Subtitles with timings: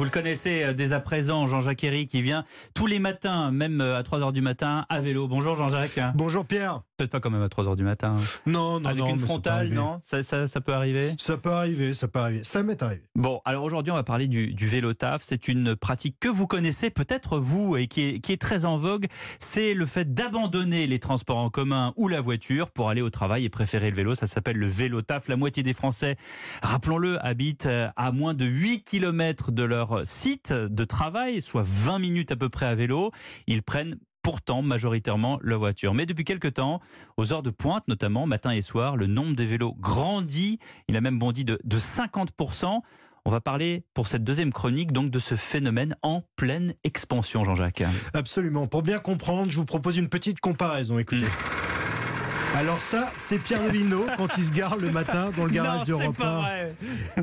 [0.00, 3.82] Vous le connaissez euh, dès à présent, Jean-Jacques Herry, qui vient tous les matins, même
[3.82, 5.28] euh, à 3h du matin, à vélo.
[5.28, 6.00] Bonjour Jean-Jacques.
[6.14, 6.80] Bonjour Pierre.
[6.96, 8.16] Peut-être pas quand même à 3h du matin.
[8.46, 9.08] Non, non, Avec non.
[9.10, 9.98] une ça peut frontale, non?
[10.00, 11.12] Ça, ça, ça peut arriver?
[11.18, 12.44] Ça peut arriver, ça peut arriver.
[12.44, 13.02] Ça m'est arrivé.
[13.14, 15.20] Bon, alors aujourd'hui, on va parler du, du vélo taf.
[15.22, 18.78] C'est une pratique que vous connaissez peut-être vous et qui est, qui est très en
[18.78, 19.06] vogue.
[19.38, 23.44] C'est le fait d'abandonner les transports en commun ou la voiture pour aller au travail
[23.44, 24.14] et préférer le vélo.
[24.14, 25.28] Ça s'appelle le vélo taf.
[25.28, 26.16] La moitié des Français,
[26.62, 31.98] rappelons-le, habitent euh, à moins de 8 km de leur site de travail, soit 20
[31.98, 33.10] minutes à peu près à vélo.
[33.46, 35.94] Ils prennent pourtant majoritairement la voiture.
[35.94, 36.80] Mais depuis quelques temps,
[37.16, 40.58] aux heures de pointe notamment, matin et soir, le nombre de vélos grandit.
[40.88, 42.80] Il a même bondi de, de 50%.
[43.26, 47.84] On va parler pour cette deuxième chronique donc de ce phénomène en pleine expansion, Jean-Jacques.
[48.14, 48.66] Absolument.
[48.66, 50.98] Pour bien comprendre, je vous propose une petite comparaison.
[50.98, 51.26] Écoutez.
[51.26, 52.56] Hmm.
[52.56, 55.98] Alors ça, c'est Pierre Villeneuve quand il se gare le matin dans le garage non,
[55.98, 56.40] d'Europe pas 1.
[56.40, 56.74] vrai.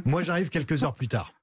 [0.06, 1.34] Moi, j'arrive quelques heures plus tard.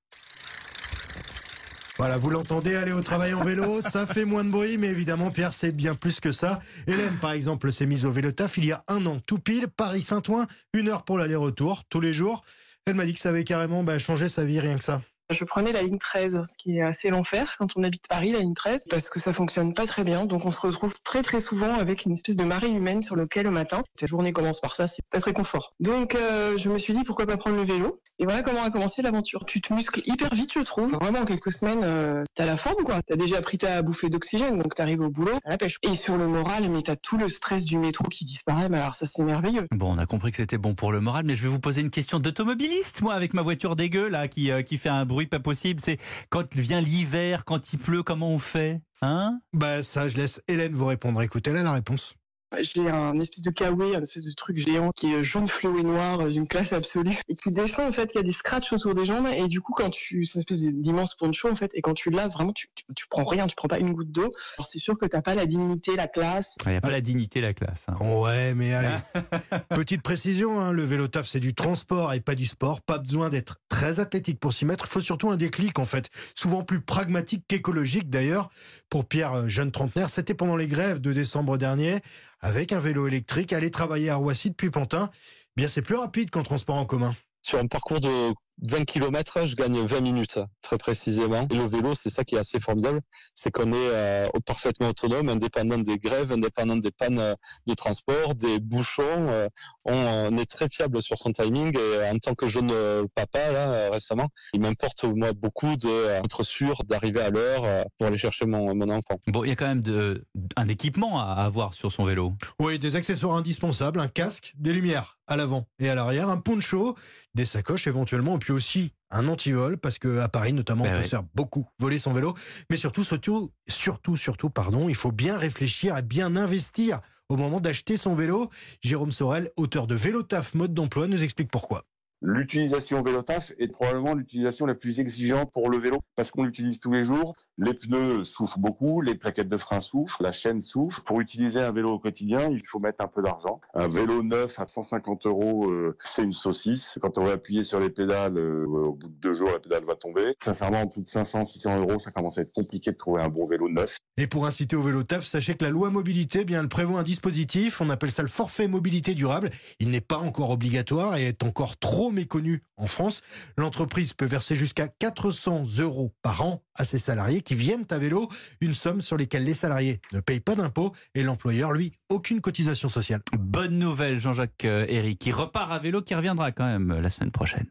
[1.96, 5.30] Voilà, vous l'entendez aller au travail en vélo, ça fait moins de bruit, mais évidemment,
[5.30, 6.60] Pierre, c'est bien plus que ça.
[6.88, 9.68] Hélène, par exemple, s'est mise au vélo taf il y a un an, tout pile,
[9.68, 12.42] Paris-Saint-Ouen, une heure pour l'aller-retour, tous les jours.
[12.84, 15.02] Elle m'a dit que ça avait carrément bah, changé sa vie, rien que ça.
[15.30, 18.40] Je prenais la ligne 13, ce qui est assez l'enfer quand on habite Paris, la
[18.40, 20.26] ligne 13, parce que ça fonctionne pas très bien.
[20.26, 23.26] Donc on se retrouve très très souvent avec une espèce de marée humaine sur le
[23.26, 23.82] quai le matin.
[23.96, 25.72] Ta journée commence par ça, c'est pas très confort.
[25.80, 28.00] Donc euh, je me suis dit pourquoi pas prendre le vélo?
[28.18, 29.44] Et voilà comment a commencé l'aventure.
[29.46, 30.92] Tu te muscles hyper vite, je trouve.
[30.92, 33.00] Vraiment en quelques semaines, euh, t'as la forme quoi.
[33.06, 35.78] T'as déjà pris ta bouffée d'oxygène, donc t'arrives au boulot, t'as la pêche.
[35.82, 38.68] Et sur le moral, mais t'as tout le stress du métro qui disparaît.
[38.68, 39.66] Mais alors ça c'est merveilleux.
[39.70, 41.80] Bon, on a compris que c'était bon pour le moral, mais je vais vous poser
[41.80, 45.13] une question d'automobiliste, moi, avec ma voiture dégueu, là, qui, euh, qui fait un bruit
[45.26, 45.80] pas possible.
[45.80, 45.98] C'est
[46.28, 49.40] quand vient l'hiver, quand il pleut, comment on fait Hein?
[49.52, 51.20] Bah ça, je laisse Hélène vous répondre.
[51.22, 52.16] Écoutez là la réponse.
[52.62, 55.82] J'ai un espèce de kawaii, un espèce de truc géant qui est jaune fluo et
[55.82, 58.72] noir euh, d'une classe absolue et qui descend en fait, il y a des scratchs
[58.72, 61.70] autour des jambes et du coup quand tu c'est une espèce d'immense poncho en fait
[61.74, 64.12] et quand tu laves vraiment tu, tu, tu prends rien, tu prends pas une goutte
[64.12, 64.30] d'eau.
[64.58, 66.56] Alors c'est sûr que t'as pas la dignité, la classe.
[66.64, 67.86] Il n'y a pas la dignité, la classe.
[67.88, 67.94] hein.
[68.00, 68.88] Ouais, mais allez.
[69.70, 72.80] Petite précision, hein, le vélo taf c'est du transport et pas du sport.
[72.80, 74.84] Pas besoin d'être très athlétique pour s'y mettre.
[74.86, 78.50] Il faut surtout un déclic en fait, souvent plus pragmatique qu'écologique d'ailleurs.
[78.90, 82.00] Pour Pierre, euh, jeune trentenaire, c'était pendant les grèves de décembre dernier.
[82.44, 86.28] Avec un vélo électrique, aller travailler à Roissy depuis Pantin, eh bien c'est plus rapide
[86.28, 87.14] qu'en transport en commun.
[87.40, 91.46] Sur un parcours de 20 km, je gagne 20 minutes, très précisément.
[91.50, 93.00] Et le vélo, c'est ça qui est assez formidable,
[93.34, 97.34] c'est qu'on est euh, parfaitement autonome, indépendant des grèves, indépendant des pannes euh,
[97.66, 99.02] de transport, des bouchons.
[99.06, 99.48] euh,
[99.84, 101.76] on, on est très fiable sur son timing.
[101.76, 102.72] Et en tant que jeune
[103.14, 108.46] papa, là, récemment, il m'importe, moi, beaucoup d'être sûr d'arriver à l'heure pour aller chercher
[108.46, 109.20] mon, mon enfant.
[109.26, 110.24] Bon, il y a quand même de,
[110.56, 112.32] un équipement à avoir sur son vélo.
[112.60, 116.96] Oui, des accessoires indispensables, un casque, des lumières à l'avant et à l'arrière, un poncho,
[117.34, 120.92] des sacoches éventuellement, et puis aussi un antivol, parce que à Paris notamment, Ben on
[120.94, 121.04] peut oui.
[121.04, 122.34] se faire beaucoup voler son vélo.
[122.70, 127.60] Mais surtout, surtout, surtout, surtout, pardon, il faut bien réfléchir et bien investir au moment
[127.60, 128.50] d'acheter son vélo.
[128.82, 131.84] Jérôme Sorel, auteur de Vélo Taf mode d'emploi, nous explique pourquoi.
[132.22, 136.80] L'utilisation vélo taf est probablement l'utilisation la plus exigeante pour le vélo parce qu'on l'utilise
[136.80, 137.34] tous les jours.
[137.58, 141.02] Les pneus souffrent beaucoup, les plaquettes de frein souffrent, la chaîne souffre.
[141.02, 143.60] Pour utiliser un vélo au quotidien, il faut mettre un peu d'argent.
[143.74, 146.98] Un vélo neuf à 150 euros, euh, c'est une saucisse.
[147.02, 149.84] Quand on va appuyer sur les pédales, euh, au bout de deux jours, la pédale
[149.84, 150.34] va tomber.
[150.42, 153.28] Sincèrement, en dessous de 500, 600 euros, ça commence à être compliqué de trouver un
[153.28, 153.98] bon vélo neuf.
[154.16, 157.00] Et pour inciter au vélo taf, sachez que la loi mobilité, eh bien, elle prévoit
[157.00, 159.50] un dispositif, on appelle ça le forfait mobilité durable.
[159.80, 163.22] Il n'est pas encore obligatoire et est encore trop méconnu en France.
[163.56, 168.28] L'entreprise peut verser jusqu'à 400 euros par an à ses salariés qui viennent à vélo,
[168.60, 172.88] une somme sur laquelle les salariés ne payent pas d'impôts et l'employeur, lui, aucune cotisation
[172.88, 173.20] sociale.
[173.38, 177.10] Bonne nouvelle, Jean-Jacques euh, Herry, qui repart à vélo, qui reviendra quand même euh, la
[177.10, 177.62] semaine prochaine.